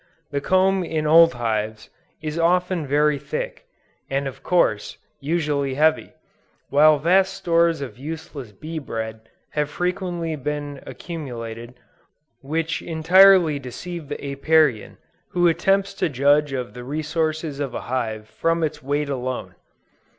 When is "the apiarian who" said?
14.07-15.47